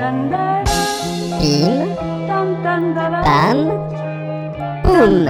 [0.00, 0.16] Pim,
[3.22, 3.58] pam,
[4.82, 5.28] poum.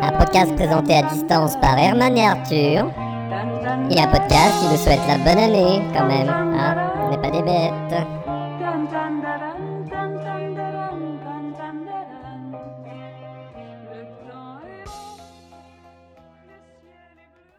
[0.00, 2.88] Un podcast présenté à distance par Herman et Arthur.
[3.90, 6.28] Et un podcast qui vous souhaite la bonne année, quand même.
[6.28, 8.06] Hein on n'est pas des bêtes.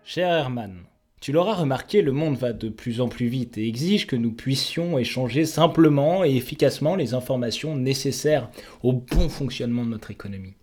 [0.05, 0.85] Cher Herman,
[1.21, 4.31] tu l'auras remarqué, le monde va de plus en plus vite et exige que nous
[4.31, 8.49] puissions échanger simplement et efficacement les informations nécessaires
[8.81, 10.55] au bon fonctionnement de notre économie.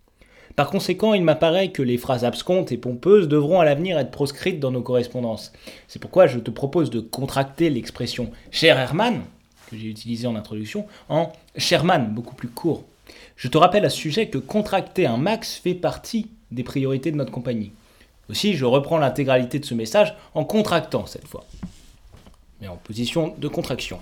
[0.57, 4.59] Par conséquent, il m'apparaît que les phrases abscontes et pompeuses devront à l'avenir être proscrites
[4.59, 5.53] dans nos correspondances.
[5.87, 9.21] C'est pourquoi je te propose de contracter l'expression cher Herman,
[9.71, 12.83] que j'ai utilisée en introduction, en Sherman, beaucoup plus court.
[13.37, 17.15] Je te rappelle à ce sujet que contracter un max fait partie des priorités de
[17.15, 17.71] notre compagnie.
[18.29, 21.45] Aussi, je reprends l'intégralité de ce message en contractant cette fois,
[22.61, 23.99] mais en position de contraction.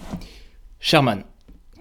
[0.80, 1.23] Sherman,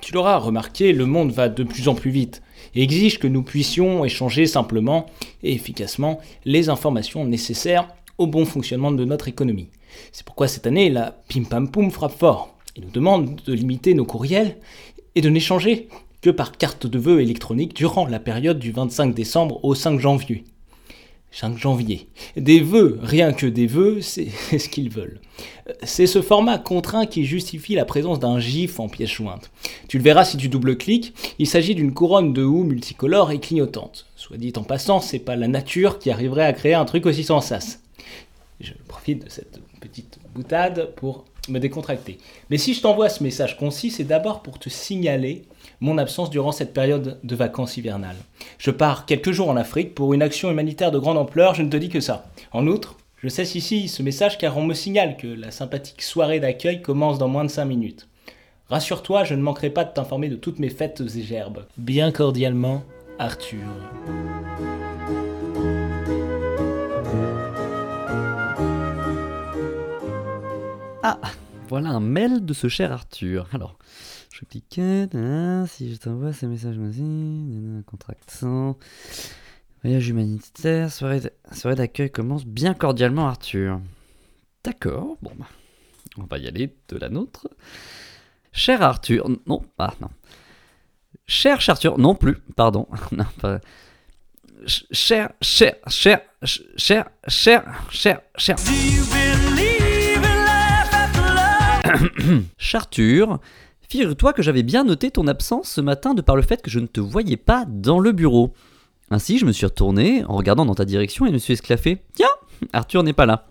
[0.00, 2.42] tu l'auras remarqué, le monde va de plus en plus vite
[2.74, 5.06] et exige que nous puissions échanger simplement
[5.42, 9.70] et efficacement les informations nécessaires au bon fonctionnement de notre économie.
[10.12, 13.94] C'est pourquoi cette année, la pim pam poum frappe fort et nous demande de limiter
[13.94, 14.56] nos courriels
[15.14, 15.88] et de n'échanger
[16.20, 20.44] que par carte de vœux électronique durant la période du 25 décembre au 5 janvier.
[21.36, 22.08] 5 janvier.
[22.36, 25.20] Des vœux, rien que des vœux, c'est ce qu'ils veulent.
[25.82, 29.50] C'est ce format contraint qui justifie la présence d'un GIF en pièce jointe.
[29.86, 34.06] Tu le verras si tu double-cliques, il s'agit d'une couronne de houx multicolore et clignotante.
[34.16, 37.22] Soit dit en passant, c'est pas la nature qui arriverait à créer un truc aussi
[37.22, 37.80] sans sas.
[38.60, 42.18] Je profite de cette petite boutade pour me décontracter.
[42.50, 45.42] Mais si je t'envoie ce message concis, c'est d'abord pour te signaler
[45.80, 48.16] mon absence durant cette période de vacances hivernales.
[48.58, 51.70] Je pars quelques jours en Afrique pour une action humanitaire de grande ampleur, je ne
[51.70, 52.26] te dis que ça.
[52.52, 56.40] En outre, je cesse ici ce message car on me signale que la sympathique soirée
[56.40, 58.08] d'accueil commence dans moins de 5 minutes.
[58.68, 61.66] Rassure-toi, je ne manquerai pas de t'informer de toutes mes fêtes et gerbes.
[61.76, 62.82] Bien cordialement,
[63.18, 63.66] Arthur.
[71.08, 71.20] Ah,
[71.68, 73.46] voilà un mail de ce cher Arthur.
[73.52, 73.78] Alors,
[74.32, 74.80] je clique.
[75.68, 78.76] si je t'envoie ce message aussi, contractant.
[79.84, 81.20] Voyage humanitaire, soirée
[81.76, 83.80] d'accueil commence bien cordialement, Arthur.
[84.64, 85.46] D'accord, bon, bah,
[86.18, 87.46] on va y aller de la nôtre.
[88.50, 90.10] Cher Arthur, non, ah non.
[91.28, 92.88] Cher Arthur, non plus, pardon.
[93.12, 93.26] non.
[94.66, 98.56] Cher, cher, cher, cher, cher, cher, cher.
[102.58, 103.38] Charture,
[103.88, 106.80] figure-toi que j'avais bien noté ton absence ce matin de par le fait que je
[106.80, 108.52] ne te voyais pas dans le bureau.
[109.10, 112.02] Ainsi, je me suis retourné en regardant dans ta direction et me suis esclaffé.
[112.14, 112.26] Tiens,
[112.72, 113.46] Arthur n'est pas là.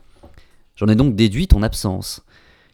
[0.76, 2.26] J'en ai donc déduit ton absence.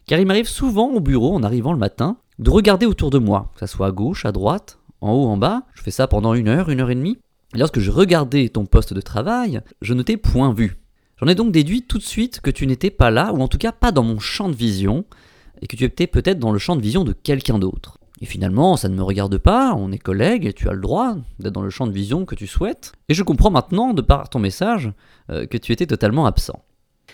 [0.06, 3.52] Car il m'arrive souvent au bureau en arrivant le matin de regarder autour de moi,
[3.54, 5.62] que ce soit à gauche, à droite, en haut, en bas.
[5.74, 7.18] Je fais ça pendant une heure, une heure et demie.
[7.54, 10.78] Et lorsque je regardais ton poste de travail, je ne t'ai point vu.
[11.18, 13.58] J'en ai donc déduit tout de suite que tu n'étais pas là, ou en tout
[13.58, 15.04] cas pas dans mon champ de vision,
[15.62, 17.98] et que tu étais peut-être dans le champ de vision de quelqu'un d'autre.
[18.20, 21.16] Et finalement, ça ne me regarde pas, on est collègues et tu as le droit
[21.38, 22.92] d'être dans le champ de vision que tu souhaites.
[23.08, 24.92] Et je comprends maintenant, de par ton message,
[25.30, 26.62] euh, que tu étais totalement absent.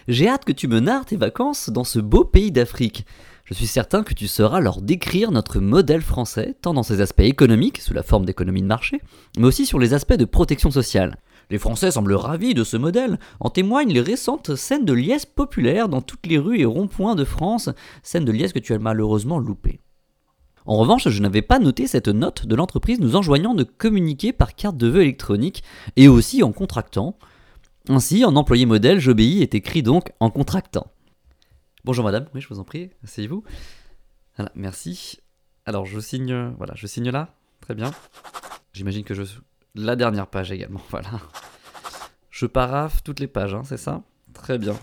[0.06, 3.06] J'ai hâte que tu me narres tes vacances dans ce beau pays d'Afrique.
[3.44, 7.20] Je suis certain que tu sauras leur décrire notre modèle français, tant dans ses aspects
[7.20, 9.00] économiques, sous la forme d'économie de marché,
[9.38, 11.16] mais aussi sur les aspects de protection sociale.
[11.50, 15.88] Les Français semblent ravis de ce modèle, en témoignent les récentes scènes de liesse populaires
[15.88, 17.70] dans toutes les rues et ronds-points de France,
[18.02, 19.80] scènes de liesse que tu as malheureusement loupées.
[20.66, 24.54] En revanche, je n'avais pas noté cette note de l'entreprise nous enjoignant de communiquer par
[24.54, 25.62] carte de vœux électronique
[25.96, 27.16] et aussi en contractant.
[27.88, 30.92] Ainsi, en employé modèle, j'obéis est écrit donc en contractant.
[31.84, 33.42] Bonjour madame, oui je vous en prie, asseyez-vous.
[34.36, 35.20] Voilà, merci.
[35.64, 37.90] Alors je signe, voilà, je signe là, très bien.
[38.74, 39.22] J'imagine que je
[39.74, 41.10] la dernière page également, voilà.
[42.30, 44.02] Je paraphe toutes les pages, hein, c'est ça?
[44.32, 44.76] Très bien.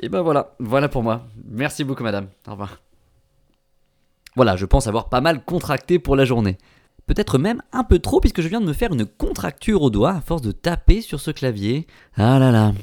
[0.00, 1.26] Et ben voilà, voilà pour moi.
[1.44, 2.28] Merci beaucoup madame.
[2.46, 2.80] Au revoir.
[4.36, 6.58] Voilà, je pense avoir pas mal contracté pour la journée.
[7.06, 10.12] Peut-être même un peu trop puisque je viens de me faire une contracture au doigt
[10.12, 11.86] à force de taper sur ce clavier.
[12.16, 12.74] Ah là là,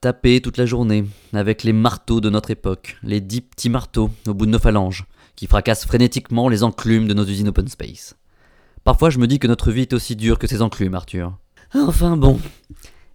[0.00, 4.34] taper toute la journée avec les marteaux de notre époque, les dix petits marteaux au
[4.34, 5.06] bout de nos phalanges,
[5.36, 8.16] qui fracassent frénétiquement les enclumes de nos usines open space.
[8.84, 11.36] Parfois, je me dis que notre vie est aussi dure que ces enclumes, Arthur.
[11.74, 12.40] Enfin bon.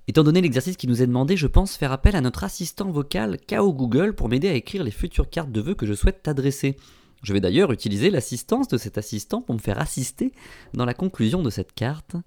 [0.08, 3.38] Étant donné l'exercice qui nous est demandé, je pense faire appel à notre assistant vocal
[3.48, 6.76] KO Google pour m'aider à écrire les futures cartes de vœux que je souhaite t'adresser.
[7.24, 10.34] Je vais d'ailleurs utiliser l'assistance de cet assistant pour me faire assister
[10.74, 12.18] dans la conclusion de cette carte.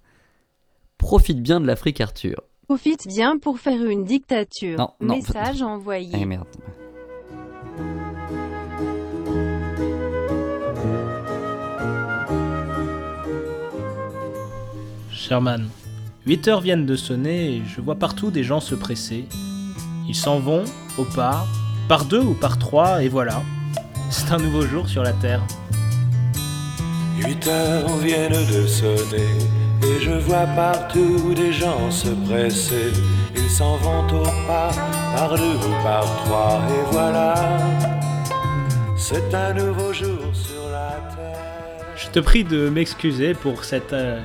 [0.97, 2.41] Profite bien de l'Afrique, Arthur.
[2.67, 4.77] Profite bien pour faire une dictature.
[4.79, 5.15] Non, non.
[5.15, 6.11] Message envoyé.
[6.15, 6.47] Eh merde.
[15.27, 15.67] Sherman,
[16.25, 19.25] 8 heures viennent de sonner et je vois partout des gens se presser.
[20.07, 20.63] Ils s'en vont,
[20.97, 21.45] au pas,
[21.89, 23.41] par deux ou par trois, et voilà.
[24.09, 25.41] C'est un nouveau jour sur la Terre.
[27.17, 29.27] 8 heures viennent de sonner
[29.83, 32.93] et je vois partout des gens se presser.
[33.35, 34.71] Ils s'en vont au pas,
[35.13, 37.33] par deux ou par trois, et voilà.
[38.95, 41.56] C'est un nouveau jour sur la terre.
[42.07, 44.21] Je te prie de m'excuser pour cet euh,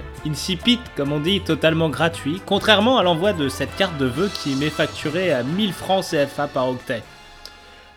[0.95, 4.71] comme on dit, totalement gratuit, contrairement à l'envoi de cette carte de vœux qui m'est
[4.71, 7.03] facturée à 1000 francs CFA par octet.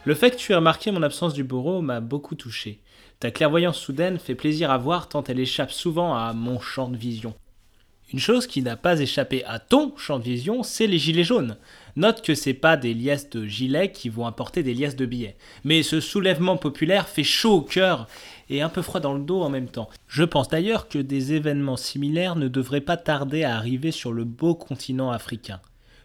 [0.03, 2.79] Le fait que tu aies remarqué mon absence du bureau m'a beaucoup touché.
[3.19, 6.97] Ta clairvoyance soudaine fait plaisir à voir tant elle échappe souvent à mon champ de
[6.97, 7.35] vision.
[8.13, 11.57] Une chose qui n'a pas échappé à ton champ de vision, c'est les gilets jaunes.
[11.95, 15.37] Note que c'est pas des liesses de gilets qui vont apporter des liesses de billets.
[15.63, 18.07] Mais ce soulèvement populaire fait chaud au cœur
[18.49, 19.89] et un peu froid dans le dos en même temps.
[20.07, 24.23] Je pense d'ailleurs que des événements similaires ne devraient pas tarder à arriver sur le
[24.23, 25.59] beau continent africain.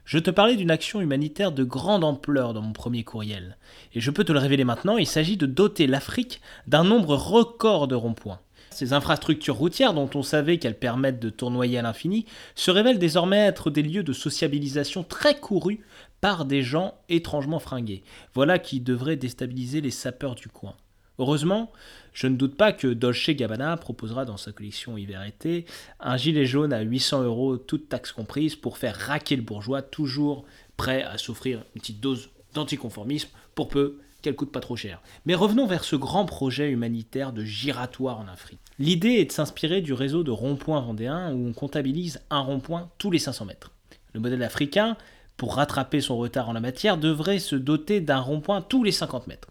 [0.05, 3.57] Je te parlais d'une action humanitaire de grande ampleur dans mon premier courriel.
[3.95, 7.87] Et je peux te le révéler maintenant, il s'agit de doter l'Afrique d'un nombre record
[7.87, 8.41] de ronds-points.
[8.71, 13.39] Ces infrastructures routières, dont on savait qu'elles permettent de tournoyer à l'infini, se révèlent désormais
[13.39, 15.81] être des lieux de sociabilisation très courus
[16.21, 18.03] par des gens étrangement fringués.
[18.35, 20.75] Voilà qui devrait déstabiliser les sapeurs du coin.
[21.21, 21.71] Heureusement,
[22.15, 25.67] je ne doute pas que Dolce Gabbana proposera dans sa collection hiver-été
[26.01, 30.47] un gilet jaune à 800 euros, toute taxe comprise, pour faire raquer le bourgeois, toujours
[30.79, 35.03] prêt à s'offrir une petite dose d'anticonformisme, pour peu qu'elle coûte pas trop cher.
[35.27, 38.61] Mais revenons vers ce grand projet humanitaire de giratoire en Afrique.
[38.79, 43.11] L'idée est de s'inspirer du réseau de ronds-points vendéens où on comptabilise un rond-point tous
[43.11, 43.73] les 500 mètres.
[44.15, 44.97] Le modèle africain,
[45.37, 49.27] pour rattraper son retard en la matière, devrait se doter d'un rond-point tous les 50
[49.27, 49.49] mètres.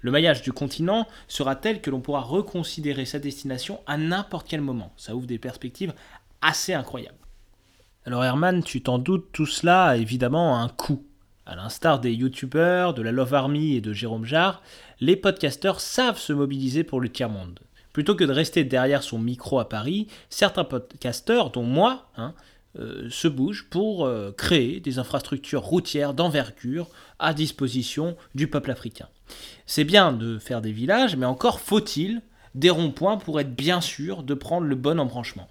[0.00, 4.60] Le maillage du continent sera tel que l'on pourra reconsidérer sa destination à n'importe quel
[4.60, 4.92] moment.
[4.96, 5.92] Ça ouvre des perspectives
[6.40, 7.18] assez incroyables.
[8.04, 11.04] Alors Herman, tu t'en doutes, tout cela a évidemment un coût.
[11.44, 14.62] À l'instar des youtubeurs, de la Love Army et de Jérôme Jarre,
[15.00, 17.60] les podcasteurs savent se mobiliser pour le tiers-monde.
[17.92, 22.34] Plutôt que de rester derrière son micro à Paris, certains podcasteurs, dont moi, hein,
[23.10, 26.88] se bougent pour euh, créer des infrastructures routières d'envergure
[27.18, 29.08] à disposition du peuple africain.
[29.66, 32.22] C'est bien de faire des villages, mais encore faut-il
[32.54, 35.48] des ronds-points pour être bien sûr de prendre le bon embranchement.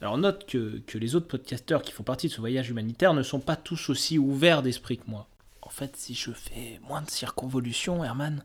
[0.00, 3.22] Alors note que, que, les autres podcasteurs qui font partie de ce voyage humanitaire ne
[3.22, 5.28] sont pas tous aussi ouverts d'esprit que moi.
[5.62, 8.44] En fait, si je fais moins de circonvolutions, Herman,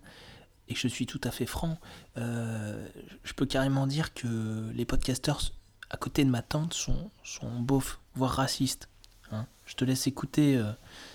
[0.69, 1.77] et que je suis tout à fait franc,
[2.17, 2.87] euh,
[3.23, 5.41] je peux carrément dire que les podcasteurs
[5.89, 8.87] à côté de ma tante sont, sont beaufs, voire racistes.
[9.31, 9.45] Hein.
[9.67, 10.71] je te laisse écouter euh,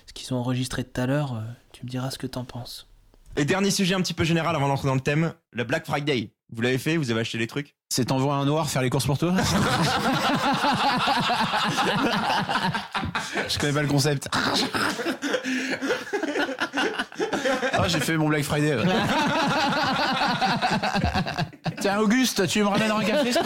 [0.07, 1.41] ce qu'ils ont enregistré tout à l'heure, euh,
[1.73, 2.87] tu me diras ce que t'en penses.
[3.37, 6.31] Et dernier sujet un petit peu général avant d'entrer dans le thème, le Black Friday.
[6.53, 7.75] Vous l'avez fait Vous avez acheté les trucs?
[7.89, 9.35] C'est t'envoyer un noir faire les courses pour toi?
[13.49, 14.29] Je connais pas le concept.
[17.77, 18.77] Ah, j'ai fait mon Black Friday.
[21.85, 23.31] Tiens, Auguste, tu me ramènes un café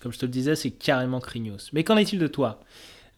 [0.00, 1.70] Comme je te le disais, c'est carrément craignos.
[1.72, 2.64] Mais qu'en est-il de toi?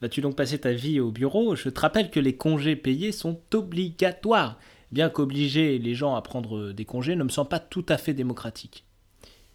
[0.03, 1.57] Vas-tu donc passer ta vie au bureau?
[1.57, 4.59] Je te rappelle que les congés payés sont obligatoires,
[4.93, 8.13] bien qu'obliger les gens à prendre des congés ne me semble pas tout à fait
[8.13, 8.85] démocratique.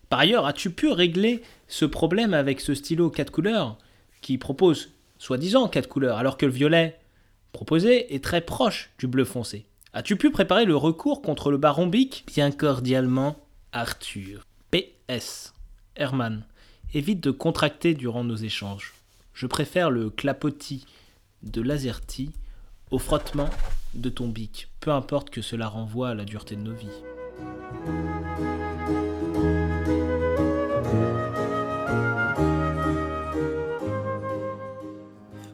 [0.10, 3.78] Par ailleurs, as-tu pu régler ce problème avec ce stylo 4 couleurs
[4.22, 4.90] qui propose
[5.20, 7.00] soi-disant 4 couleurs, alors que le violet
[7.52, 9.68] proposé est très proche du bleu foncé?
[9.96, 12.24] As-tu pu préparer le recours contre le baron Bic?
[12.26, 13.36] Bien cordialement,
[13.74, 14.44] Arthur.
[14.72, 15.54] PS.
[15.96, 16.48] Herman,
[16.96, 18.96] évite de contracter durant nos échanges.
[19.36, 20.88] Je préfère le clapotis
[21.44, 22.32] de l'azerty
[22.90, 23.52] au frottement
[23.94, 26.88] de ton bic, peu importe que cela renvoie à la dureté de nos vies.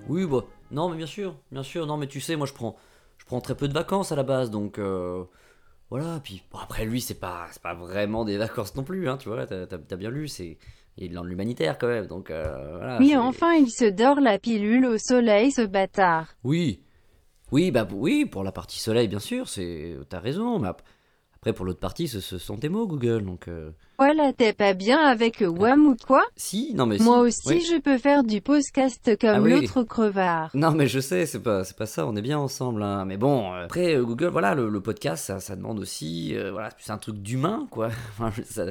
[0.08, 2.77] Oui, bah, non, mais bien sûr, bien sûr, non, mais tu sais, moi je prends,
[3.29, 5.24] prends très peu de vacances à la base, donc euh,
[5.91, 6.19] voilà.
[6.24, 9.29] Puis bon, après, lui, c'est pas, c'est pas vraiment des vacances non plus, hein, tu
[9.29, 10.57] vois, t'as, bien lu, c'est,
[10.98, 12.98] il est dans l'humanitaire quand même, donc euh, voilà.
[12.98, 16.33] Oui, enfin, il se dort la pilule au soleil, ce bâtard.
[16.43, 16.81] Oui,
[17.51, 20.69] oui, bah oui, pour la partie soleil, bien sûr, c'est, t'as raison, mais
[21.41, 23.48] après pour l'autre partie, ce, ce sont tes mots, Google, donc.
[23.48, 26.24] euh, Voilà, t'es pas bien avec WAM ou quoi?
[26.36, 27.62] Si, non mais Moi si, aussi, oui.
[27.74, 29.51] je peux faire du podcast comme Ah oui.
[29.51, 30.50] l'autre crevard.
[30.53, 32.84] Non mais je sais, c'est pas, c'est pas ça, on est bien ensemble.
[32.84, 33.05] hein.
[33.05, 36.69] Mais bon, euh, après euh, Google, voilà, le, le podcast, ça, ça demande aussi, voilà,
[36.77, 37.89] c'est un truc d'humain, quoi.
[38.43, 38.65] Ça,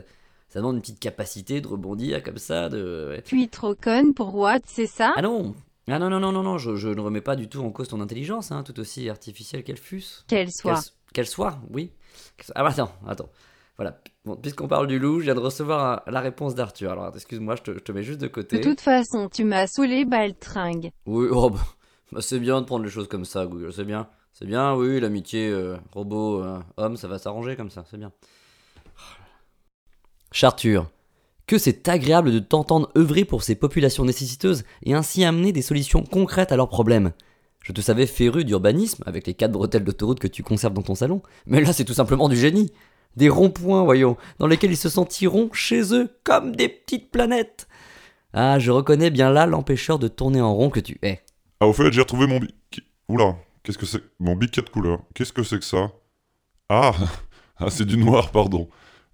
[0.50, 3.08] ça demande une petite capacité de rebondir comme ça, de.
[3.32, 3.42] ouais.
[3.42, 5.12] Es trop conne pour Watt, c'est ça?
[5.16, 5.54] Ah non,
[5.88, 7.88] ah non non non non non, je, je ne remets pas du tout en cause
[7.88, 10.02] ton intelligence, hein, tout aussi artificielle qu'elle fût.
[10.26, 10.74] Qu'elle soit.
[10.74, 10.82] Qu'elle
[11.14, 11.90] qu'elle soit, oui.
[12.54, 13.28] Ah bah attends, attends.
[13.76, 16.90] Voilà, bon, puisqu'on parle du loup, je viens de recevoir un- la réponse d'Arthur.
[16.92, 18.60] Alors excuse-moi, je te, je te mets juste de De côté.
[18.60, 20.90] toute façon, tu m'as saoulé, baltringue.
[21.06, 21.60] Oui, oh, bah,
[22.12, 24.08] bah, c'est bien de prendre les choses comme ça, Google, c'est bien.
[24.32, 28.12] C'est bien, oui, l'amitié euh, robot-homme, ça va s'arranger comme ça, c'est bien.
[30.30, 30.90] Charture,
[31.46, 36.02] que c'est agréable de t'entendre œuvrer pour ces populations nécessiteuses et ainsi amener des solutions
[36.04, 37.12] concrètes à leurs problèmes.
[37.62, 40.94] Je te savais féru d'urbanisme, avec les quatre bretelles d'autoroute que tu conserves dans ton
[40.94, 42.72] salon, mais là c'est tout simplement du génie.
[43.16, 47.66] Des ronds-points, voyons, dans lesquels ils se sentiront chez eux comme des petites planètes.
[48.32, 51.22] Ah, je reconnais bien là l'empêcheur de tourner en rond que tu es.
[51.60, 52.54] Ah, au fait, j'ai retrouvé mon bic.
[53.08, 55.00] Oula, qu'est-ce que c'est Mon bic 4 couleurs.
[55.14, 55.90] Qu'est-ce que c'est que ça?
[56.68, 56.92] Ah
[57.60, 58.68] Ah, c'est du noir, pardon.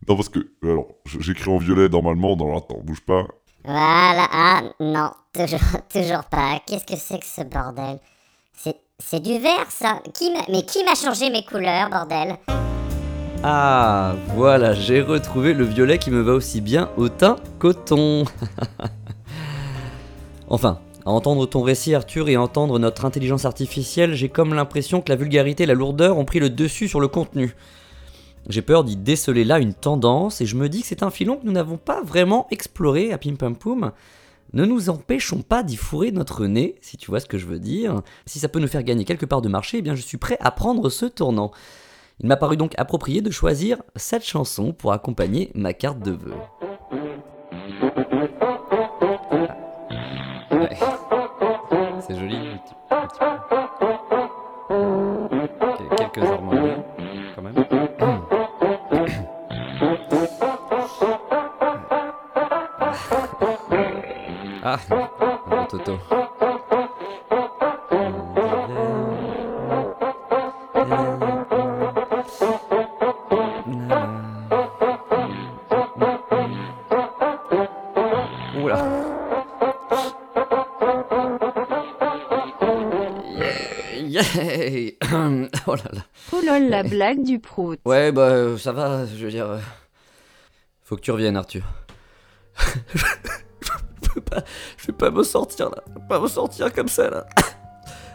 [0.07, 0.53] Non, parce que.
[0.63, 2.37] Alors, j'écris en violet normalement.
[2.37, 3.27] Non, attends, bouge pas.
[3.65, 6.61] Voilà, ah non, toujours, toujours pas.
[6.67, 7.99] Qu'est-ce que c'est que ce bordel?
[8.99, 10.01] C'est du vert ça
[10.49, 12.37] Mais qui m'a changé mes couleurs, bordel?
[13.43, 17.37] Ah, voilà, j'ai retrouvé le violet qui me va aussi bien au teint
[17.85, 18.25] thon.
[20.49, 25.03] enfin, à entendre ton récit Arthur et à entendre notre intelligence artificielle, j'ai comme l'impression
[25.03, 27.55] que la vulgarité et la lourdeur ont pris le dessus sur le contenu.
[28.49, 31.37] J'ai peur d'y déceler là une tendance et je me dis que c'est un filon
[31.37, 33.93] que nous n'avons pas vraiment exploré à Pim Pam Poum.
[34.55, 37.59] Ne nous empêchons pas d'y fourrer notre nez, si tu vois ce que je veux
[37.59, 38.03] dire.
[38.25, 40.37] Si ça peut nous faire gagner quelque part de marché, eh bien je suis prêt
[40.39, 41.51] à prendre ce tournant.
[42.21, 46.37] Il m'a paru donc approprié de choisir cette chanson pour accompagner ma carte de vœux.
[85.95, 86.01] Là.
[86.33, 87.79] Oh lol, la blague du prout.
[87.85, 89.47] Ouais, bah euh, ça va, je veux dire.
[89.51, 89.59] euh,
[90.83, 91.63] Faut que tu reviennes, Arthur.
[92.95, 94.43] je peux pas,
[94.77, 97.27] je vais pas me sortir là, je peux pas me sortir comme ça là.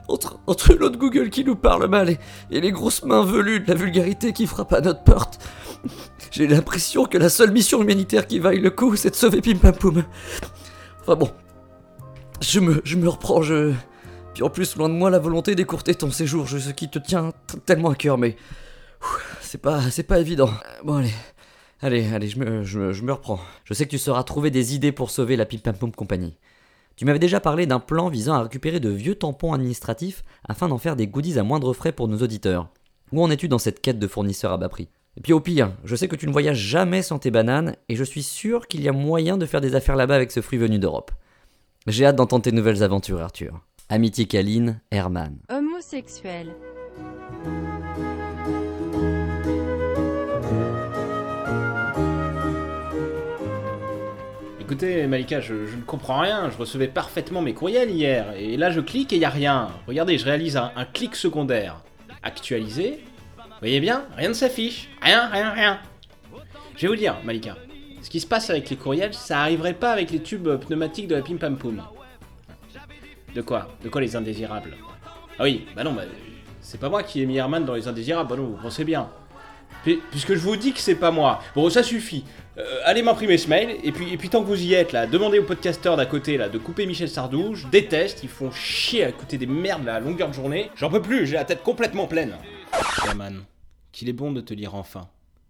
[0.07, 2.17] Entre, entre l'autre Google qui nous parle mal et,
[2.49, 5.37] et les grosses mains velues de la vulgarité qui frappe à notre porte,
[6.31, 9.57] j'ai l'impression que la seule mission humanitaire qui vaille le coup, c'est de sauver Pim
[9.57, 10.03] Pam Poum.
[11.01, 11.29] Enfin bon,
[12.41, 13.71] je me, je me reprends, je.
[14.41, 17.31] En plus, loin de moi la volonté d'écourter ton séjour, ce qui te tient
[17.65, 18.35] tellement à cœur, mais.
[19.41, 20.49] C'est pas, c'est pas évident.
[20.49, 21.13] Euh, Bon, allez.
[21.81, 23.39] Allez, allez, je me, je, je me reprends.
[23.63, 26.35] Je sais que tu sauras trouver des idées pour sauver la Pim Pam Poum Compagnie.
[26.97, 30.77] Tu m'avais déjà parlé d'un plan visant à récupérer de vieux tampons administratifs afin d'en
[30.77, 32.67] faire des goodies à moindre frais pour nos auditeurs.
[33.13, 34.89] Où en es-tu dans cette quête de fournisseurs à bas prix?
[35.15, 37.95] Et puis au pire, je sais que tu ne voyages jamais sans tes bananes et
[37.95, 40.59] je suis sûr qu'il y a moyen de faire des affaires là-bas avec ce fruit
[40.59, 41.11] venu d'Europe.
[41.87, 43.61] J'ai hâte d'entendre tes nouvelles aventures, Arthur.
[43.91, 45.39] Amitié câline, Herman.
[45.49, 46.53] Homosexuel.
[54.59, 56.51] Écoutez, Malika, je, je ne comprends rien.
[56.51, 58.31] Je recevais parfaitement mes courriels hier.
[58.37, 59.69] Et là, je clique et il n'y a rien.
[59.87, 61.81] Regardez, je réalise un, un clic secondaire.
[62.21, 62.99] Actualiser.
[63.37, 64.87] Vous voyez bien Rien ne s'affiche.
[65.01, 65.79] Rien, rien, rien.
[66.75, 67.57] Je vais vous dire, Malika.
[68.03, 71.15] Ce qui se passe avec les courriels, ça arriverait pas avec les tubes pneumatiques de
[71.15, 71.81] la Pim Pam Poum.
[73.35, 73.67] De quoi?
[73.83, 74.75] De quoi les indésirables?
[75.37, 76.03] Ah oui, bah non, bah,
[76.61, 79.09] c'est pas moi qui ai mis Herman dans les indésirables, bah non, vous pensez bien.
[79.83, 81.39] Puis- Puisque je vous dis que c'est pas moi.
[81.55, 82.25] Bon, ça suffit.
[82.57, 85.07] Euh, allez m'imprimer ce mail, et puis, et puis tant que vous y êtes, là,
[85.07, 87.55] demandez aux podcasteurs d'à côté, là, de couper Michel Sardou.
[87.55, 90.69] Je déteste, ils font chier à écouter des merdes là, à longueur de journée.
[90.75, 92.35] J'en peux plus, j'ai la tête complètement pleine.
[93.05, 93.43] Herman,
[93.93, 95.07] qu'il est bon de te lire enfin.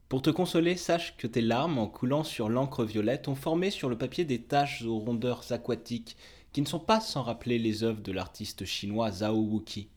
[0.09, 3.89] Pour te consoler, sache que tes larmes, en coulant sur l'encre violette, ont formé sur
[3.89, 6.15] le papier des taches aux rondeurs aquatiques,
[6.53, 9.87] qui ne sont pas sans rappeler les œuvres de l'artiste chinois Zhao Wuqi.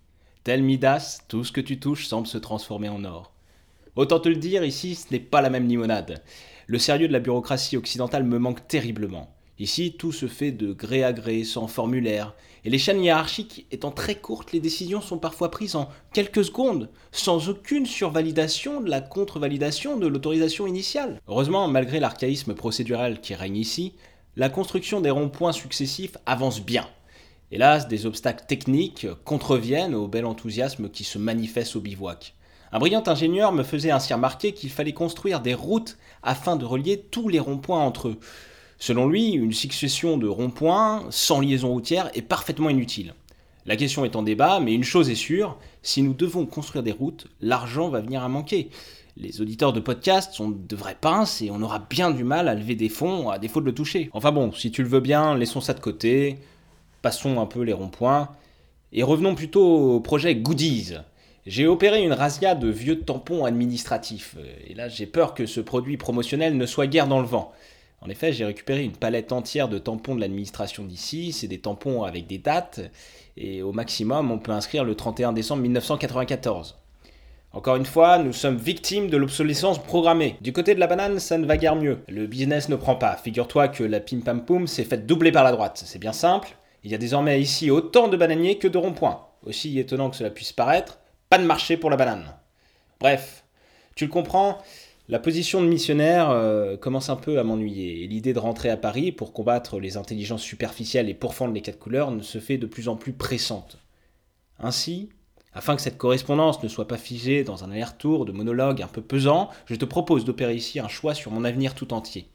[0.44, 3.32] Tel Midas, tout ce que tu touches semble se transformer en or.
[3.94, 6.23] Autant te le dire, ici, ce n'est pas la même limonade.
[6.66, 9.35] Le sérieux de la bureaucratie occidentale me manque terriblement.
[9.59, 13.90] Ici, tout se fait de gré à gré, sans formulaire, et les chaînes hiérarchiques étant
[13.90, 19.00] très courtes, les décisions sont parfois prises en quelques secondes, sans aucune survalidation de la
[19.00, 21.21] contre-validation de l'autorisation initiale.
[21.26, 23.94] Heureusement, malgré l'archaïsme procédural qui règne ici,
[24.37, 26.89] la construction des ronds-points successifs avance bien.
[27.51, 32.35] Hélas, des obstacles techniques contreviennent au bel enthousiasme qui se manifeste au bivouac.
[32.73, 36.99] Un brillant ingénieur me faisait ainsi remarquer qu'il fallait construire des routes afin de relier
[37.11, 38.19] tous les ronds-points entre eux.
[38.79, 43.12] Selon lui, une succession de ronds-points sans liaison routière est parfaitement inutile.
[43.64, 46.90] La question est en débat, mais une chose est sûre, si nous devons construire des
[46.90, 48.71] routes, l'argent va venir à manquer.
[49.16, 52.54] Les auditeurs de podcast sont de vrais pinces et on aura bien du mal à
[52.54, 54.11] lever des fonds à défaut de le toucher.
[54.14, 56.38] Enfin bon, si tu le veux bien, laissons ça de côté,
[57.02, 58.31] passons un peu les ronds-points,
[58.92, 60.95] et revenons plutôt au projet Goodies.
[61.47, 65.99] J'ai opéré une razzia de vieux tampons administratifs, et là j'ai peur que ce produit
[65.99, 67.52] promotionnel ne soit guère dans le vent.
[68.00, 72.02] En effet, j'ai récupéré une palette entière de tampons de l'administration d'ici, c'est des tampons
[72.02, 72.81] avec des dates,
[73.37, 76.79] et au maximum on peut inscrire le 31 décembre 1994.
[77.55, 80.37] Encore une fois, nous sommes victimes de l'obsolescence programmée.
[80.41, 81.99] Du côté de la banane, ça ne va guère mieux.
[82.09, 83.17] Le business ne prend pas.
[83.17, 85.83] Figure-toi que la pim pam poum s'est faite doubler par la droite.
[85.85, 86.57] C'est bien simple.
[86.83, 89.27] Il y a désormais ici autant de bananiers que de ronds-points.
[89.45, 90.99] Aussi étonnant que cela puisse paraître,
[91.29, 92.25] pas de marché pour la banane.
[93.01, 93.45] Bref,
[93.97, 94.59] tu le comprends,
[95.09, 98.76] la position de missionnaire euh, commence un peu à m'ennuyer, et l'idée de rentrer à
[98.76, 102.66] Paris pour combattre les intelligences superficielles et pourfendre les quatre couleurs ne se fait de
[102.66, 103.78] plus en plus pressante.
[104.61, 105.09] Ainsi,
[105.54, 109.02] afin que cette correspondance ne soit pas figée dans un aller-retour de monologue un peu
[109.02, 112.28] pesant, je te propose d'opérer ici un choix sur mon avenir tout entier.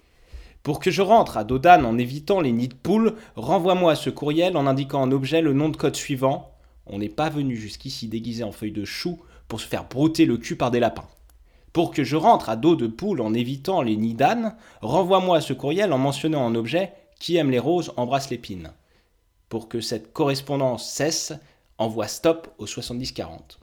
[0.62, 4.58] Pour que je rentre à Dodane en évitant les nids de poules, renvoie-moi ce courriel
[4.58, 6.52] en indiquant en objet le nom de code suivant.
[6.86, 10.38] On n'est pas venu jusqu'ici déguisé en feuille de chou pour se faire brouter le
[10.38, 11.08] cul par des lapins.
[11.78, 15.54] Pour que je rentre à dos de poule en évitant les nids d'âne, renvoie-moi ce
[15.54, 18.72] courriel en mentionnant en objet Qui aime les roses embrasse l'épine.
[19.48, 21.34] Pour que cette correspondance cesse,
[21.78, 23.60] envoie stop au 70-40.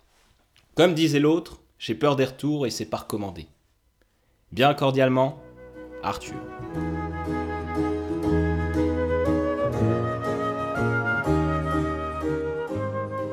[0.77, 3.49] Comme disait l'autre, j'ai peur des retours et c'est pas recommandé.
[4.53, 5.41] Bien cordialement,
[6.05, 6.37] Arthur.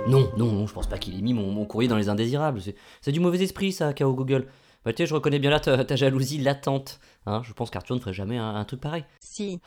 [0.08, 2.62] Non, non, non, je pense pas qu'il ait mis mon, mon courrier dans les indésirables.
[3.02, 4.48] C'est du mauvais esprit, ça, KO Google.
[4.86, 7.00] Bah, tu sais, je reconnais bien là ta, ta jalousie latente.
[7.26, 9.06] Hein, je pense qu'Arthur ne ferait jamais un, un truc pareil.
[9.20, 9.60] Si.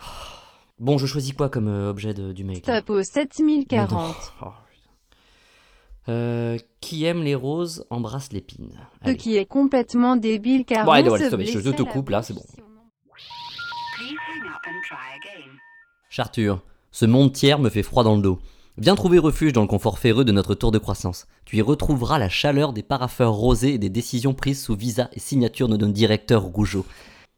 [0.80, 4.16] Bon, je choisis quoi comme euh, objet de- du mail Stop au 7040.
[4.42, 4.52] Oh, putain.
[6.08, 8.72] Euh, qui aime les roses embrasse l'épine.
[9.02, 9.16] Ce Allez.
[9.16, 12.34] qui est complètement débile car Bon, allez, on se stop, je- te coupe, là, c'est
[12.34, 12.42] bon.
[16.10, 16.60] Chartur,
[16.90, 18.38] ce monde tiers me fait froid dans le dos.
[18.76, 21.28] Viens trouver refuge dans le confort ferreux de notre tour de croissance.
[21.44, 25.20] Tu y retrouveras la chaleur des parapheurs rosés et des décisions prises sous visa et
[25.20, 26.84] signature de nos directeurs rougeaux.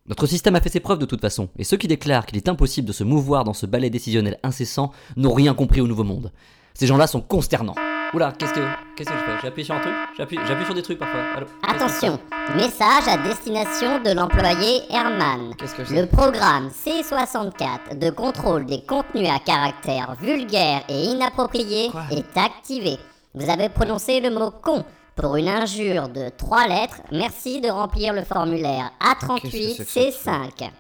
[0.09, 2.49] Notre système a fait ses preuves de toute façon, et ceux qui déclarent qu'il est
[2.49, 6.33] impossible de se mouvoir dans ce balai décisionnel incessant n'ont rien compris au nouveau monde.
[6.73, 7.75] Ces gens-là sont consternants.
[8.17, 9.33] Oula, qu'est-ce que, qu'est-ce que je fais?
[9.43, 9.93] J'ai appuyé sur un truc?
[10.17, 11.21] J'appuie, j'appuie sur des trucs parfois.
[11.37, 12.19] Allô Attention,
[12.55, 15.55] message à destination de l'employé Herman.
[15.59, 16.01] Qu'est-ce que c'est?
[16.01, 22.05] Le programme C64 de contrôle des contenus à caractère vulgaire et inapproprié Quoi?
[22.11, 22.97] est activé.
[23.35, 24.83] Vous avez prononcé le mot con
[25.15, 27.03] pour une injure de 3 lettres.
[27.13, 30.71] Merci de remplir le formulaire Qu'est-ce que c'est que ce A38C5.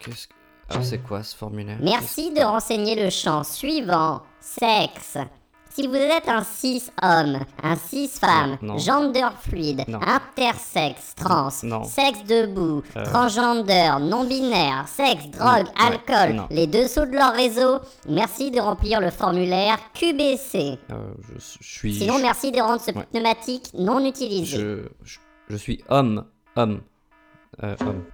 [0.00, 0.34] Qu'est-ce que...
[0.70, 1.76] Ah, c'est quoi ce formulaire?
[1.80, 4.22] Merci de renseigner le champ suivant.
[4.40, 5.18] Sexe.
[5.74, 8.78] Si vous êtes un cis homme, un cis femme, Non.
[8.78, 9.98] gender fluide, Non.
[10.02, 11.82] intersexe, trans, Non.
[11.82, 13.04] sexe debout, Euh.
[13.06, 16.46] transgender, non-binaire, sexe, drogue, ouais, alcool, non.
[16.50, 20.78] les dessous de leur réseau, merci de remplir le formulaire QBC.
[20.92, 20.94] Euh,
[21.34, 21.94] je, je suis...
[21.96, 23.04] Sinon, merci de rendre ce Ouais.
[23.10, 24.56] pneumatique non utilisé.
[24.56, 26.82] Je, je, je suis homme, homme,
[27.64, 28.04] euh, homme.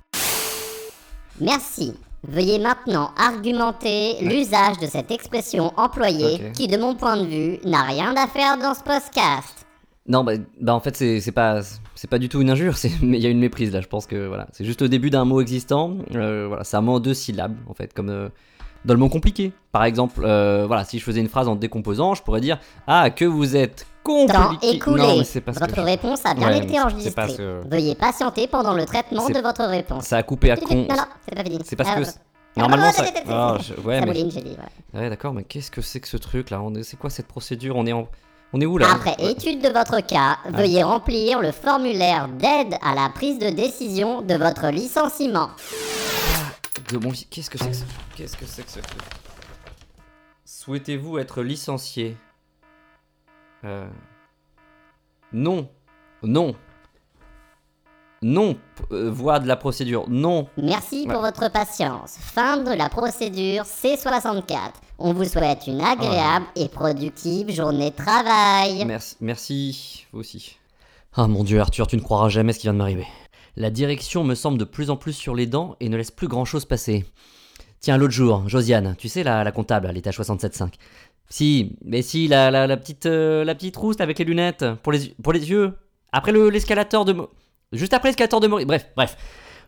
[1.38, 1.94] Merci.
[2.22, 7.83] Veuillez maintenant argumenter l'usage de cette expression employée qui, de mon point de vue, n'a
[7.83, 9.66] rien à faire dans ce podcast.
[10.06, 11.62] Non, bah, bah en fait, c'est pas,
[12.11, 13.80] pas du tout une injure, mais il y a une méprise là.
[13.80, 15.96] Je pense que voilà, c'est juste le début d'un mot existant.
[16.14, 18.28] Euh, voilà, c'est un mot en deux syllabes en fait, comme euh,
[18.84, 19.52] dans le mot compliqué.
[19.72, 23.10] Par exemple, euh, voilà, si je faisais une phrase en décomposant, je pourrais dire Ah,
[23.10, 24.76] que vous êtes compliqué.
[24.76, 25.02] écoulé.
[25.02, 27.36] Non, mais c'est parce Votre que réponse a bien Ouais, été enregistrée.
[27.36, 30.04] que- Veuillez patienter pendant le traitement de votre réponse.
[30.04, 30.74] ça a coupé à con.
[30.74, 31.58] Non, non, c'est pas fini.
[31.64, 32.06] C'est parce Ah, que
[32.60, 33.04] normalement ça.
[33.28, 34.56] Ah, c'est- je- ouais, ça mais dit.
[34.94, 35.00] ouais.
[35.00, 36.60] ouais, d'accord, mais qu'est-ce que c'est que ce truc là?
[36.82, 37.76] C'est quoi cette procédure?
[37.76, 38.08] On est en,
[38.52, 38.86] on est où là?
[38.92, 44.22] Après étude de votre cas, veuillez remplir le formulaire d'aide à la prise de décision
[44.22, 45.50] de votre licenciement.
[46.92, 47.85] De mon li- Qu'est-ce que c'est que ça?
[48.16, 49.00] Qu'est-ce que c'est que ce truc?
[50.44, 52.16] Souhaitez-vous être licencié?
[53.64, 53.88] Euh...
[55.33, 55.68] Non.
[56.22, 56.55] Non.
[58.22, 58.59] Non.
[58.92, 60.05] Euh, voie de la procédure.
[60.09, 60.48] Non.
[60.57, 61.12] Merci Ouais.
[61.14, 62.16] pour votre patience.
[62.18, 64.72] Fin de la procédure C64.
[64.98, 68.85] On vous souhaite une agréable et productive journée de travail.
[68.85, 69.16] Merci.
[69.20, 70.07] Merci.
[70.12, 70.59] Vous aussi.
[71.14, 73.07] Ah mon dieu, Arthur, tu ne croiras jamais ce qui vient de m'arriver.
[73.56, 76.28] La direction me semble de plus en plus sur les dents et ne laisse plus
[76.28, 77.04] grand chose passer.
[77.80, 80.72] Tiens, l'autre jour, Josiane, tu sais, la, comptable à l'étage 67.5.
[81.28, 85.14] Si, mais si, la, la, petite, euh, la petite rousse avec les lunettes, pour les,
[85.22, 85.72] pour les yeux.
[86.12, 87.12] Après le- l'escalator de...
[87.12, 87.30] Mo-
[87.72, 88.66] Juste après l'escalator de Maurice.
[88.66, 89.16] Bref, bref.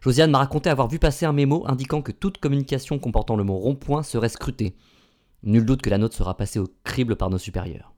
[0.00, 3.54] Josiane m'a raconté avoir vu passer un mémo indiquant que toute communication comportant le mot
[3.58, 4.74] rond-point serait scrutée.
[5.44, 7.92] Nul doute que la note sera passée au crible par nos supérieurs.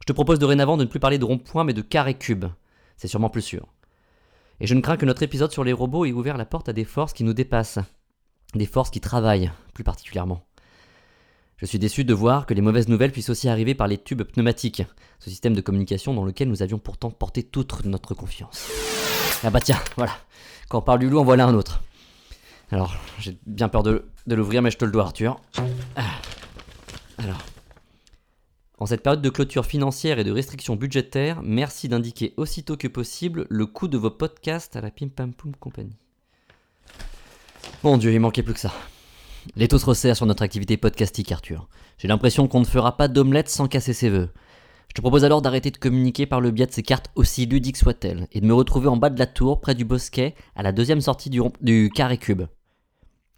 [0.00, 2.44] Je te propose dorénavant de ne plus parler de rond-point mais de carré cube.
[2.96, 3.66] C'est sûrement plus sûr.
[4.62, 6.72] Et je ne crains que notre épisode sur les robots ait ouvert la porte à
[6.72, 7.80] des forces qui nous dépassent.
[8.54, 10.46] Des forces qui travaillent, plus particulièrement.
[11.56, 14.22] Je suis déçu de voir que les mauvaises nouvelles puissent aussi arriver par les tubes
[14.22, 14.84] pneumatiques,
[15.18, 18.70] ce système de communication dans lequel nous avions pourtant porté toute notre confiance.
[19.42, 20.12] Ah bah tiens, voilà.
[20.68, 21.82] Quand on parle du loup, en voilà un autre.
[22.70, 25.40] Alors, j'ai bien peur de, l'ouvrir, mais je te le dois, Arthur.
[25.96, 26.02] Ah.
[27.18, 27.42] Alors.
[28.82, 33.46] En cette période de clôture financière et de restrictions budgétaires, merci d'indiquer aussitôt que possible
[33.48, 35.94] le coût de vos podcasts à la Pim Pam Poum Compagnie.
[37.84, 38.72] Mon dieu, il manquait plus que ça.
[39.54, 41.68] L'étau se resserre sur notre activité podcastique, Arthur.
[41.96, 44.30] J'ai l'impression qu'on ne fera pas d'omelette sans casser ses vœux.
[44.88, 47.76] Je te propose alors d'arrêter de communiquer par le biais de ces cartes aussi ludiques
[47.76, 50.72] soient-elles, et de me retrouver en bas de la tour, près du bosquet, à la
[50.72, 52.42] deuxième sortie du, du carré cube.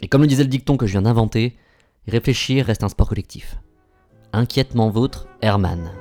[0.01, 1.59] Et comme le disait le dicton que je viens d'inventer,
[2.09, 3.59] réfléchir reste un sport collectif.
[4.37, 5.93] Inquiètement vôtre, Herman.